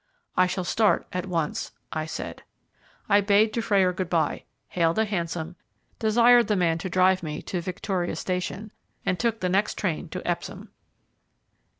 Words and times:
"I 0.35 0.47
shall 0.47 0.63
start 0.63 1.05
at 1.13 1.27
once," 1.27 1.73
I 1.93 2.07
said. 2.07 2.41
I 3.07 3.21
bade 3.21 3.51
Dufrayer 3.51 3.93
good 3.93 4.09
bye, 4.09 4.45
hailed 4.69 4.97
a 4.97 5.05
hansom, 5.05 5.55
desired 5.99 6.47
the 6.47 6.55
man 6.55 6.79
to 6.79 6.89
drive 6.89 7.21
me 7.21 7.43
to 7.43 7.61
Victoria 7.61 8.15
Station, 8.15 8.71
and 9.05 9.19
took 9.19 9.41
the 9.41 9.47
next 9.49 9.75
train 9.77 10.09
to 10.09 10.27
Epsom. 10.27 10.71